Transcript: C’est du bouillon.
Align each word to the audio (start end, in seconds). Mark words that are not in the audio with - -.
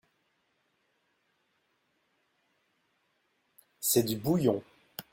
C’est 3.81 4.01
du 4.01 4.15
bouillon. 4.17 4.63